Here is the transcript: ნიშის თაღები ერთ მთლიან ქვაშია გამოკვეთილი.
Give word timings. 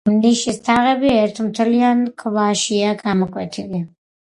ნიშის 0.11 0.55
თაღები 0.67 1.11
ერთ 1.17 1.41
მთლიან 1.49 2.03
ქვაშია 2.25 2.97
გამოკვეთილი. 3.05 3.87